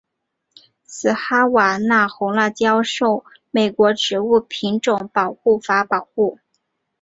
[0.83, 6.39] 此哈瓦那红辣椒受美国植物品种保护法保护。